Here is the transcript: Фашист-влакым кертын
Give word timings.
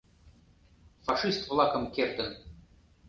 Фашист-влакым 1.05 1.83
кертын 1.95 2.29